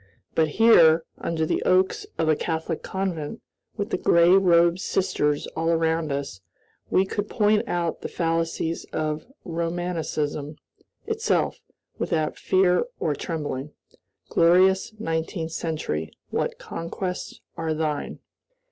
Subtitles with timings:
[0.33, 3.39] But here, under the oaks of a Catholic convent,
[3.77, 6.41] with the gray robed sisters all around us,
[6.89, 10.55] we could point out the fallacies of Romanism
[11.05, 11.59] itself,
[11.99, 13.73] without fear or trembling.
[14.27, 18.17] Glorious Nineteenth Century, what conquests are thine!